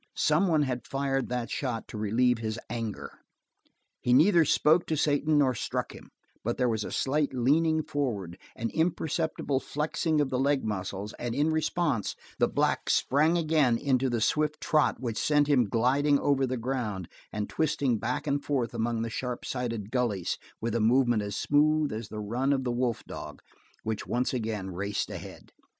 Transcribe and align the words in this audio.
Some 0.17 0.47
one 0.47 0.63
had 0.63 0.87
fired 0.87 1.29
that 1.29 1.51
shot 1.51 1.87
to 1.89 1.97
relieve 1.99 2.39
his 2.39 2.59
anger. 2.71 3.19
He 3.99 4.13
neither 4.13 4.45
spoke 4.45 4.87
to 4.87 4.95
Satan 4.97 5.37
nor 5.37 5.53
struck 5.53 5.93
him, 5.93 6.09
but 6.43 6.57
there 6.57 6.67
was 6.67 6.83
a 6.83 6.91
slight 6.91 7.35
leaning 7.35 7.83
forward, 7.83 8.39
an 8.55 8.71
imperceptible 8.71 9.59
flexing 9.59 10.19
of 10.19 10.31
the 10.31 10.39
leg 10.39 10.65
muscles, 10.65 11.13
and 11.19 11.35
in 11.35 11.51
response 11.51 12.15
the 12.39 12.47
black 12.47 12.89
sprang 12.89 13.37
again 13.37 13.77
into 13.77 14.09
the 14.09 14.21
swift 14.21 14.59
trot 14.59 14.99
which 14.99 15.19
sent 15.23 15.45
him 15.45 15.69
gliding 15.69 16.17
over 16.17 16.47
the 16.47 16.57
ground, 16.57 17.07
and 17.31 17.47
twisting 17.47 17.99
back 17.99 18.25
and 18.25 18.43
forth 18.43 18.73
among 18.73 19.03
the 19.03 19.09
sharp 19.11 19.45
sided 19.45 19.91
gullies 19.91 20.39
with 20.59 20.73
a 20.73 20.81
movement 20.81 21.21
as 21.21 21.35
smooth 21.35 21.93
as 21.93 22.07
the 22.09 22.19
run 22.19 22.51
of 22.53 22.63
the 22.63 22.71
wolf 22.71 23.03
dog, 23.05 23.39
which 23.83 24.07
once 24.07 24.33
again 24.33 24.71
raced 24.71 25.11
ahead. 25.11 25.51